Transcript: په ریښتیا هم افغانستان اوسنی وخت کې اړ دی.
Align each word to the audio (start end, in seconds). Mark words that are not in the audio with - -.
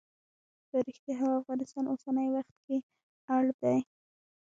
په 0.69 0.77
ریښتیا 0.87 1.15
هم 1.19 1.31
افغانستان 1.39 1.85
اوسنی 1.87 2.27
وخت 2.35 2.55
کې 2.65 2.77
اړ 3.35 3.43
دی. 3.61 3.77